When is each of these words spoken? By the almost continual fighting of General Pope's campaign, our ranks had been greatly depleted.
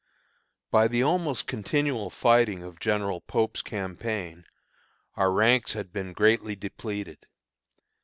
By 0.71 0.87
the 0.87 1.03
almost 1.03 1.45
continual 1.45 2.09
fighting 2.09 2.63
of 2.63 2.79
General 2.79 3.21
Pope's 3.21 3.61
campaign, 3.61 4.45
our 5.15 5.31
ranks 5.31 5.73
had 5.73 5.93
been 5.93 6.13
greatly 6.13 6.55
depleted. 6.55 7.27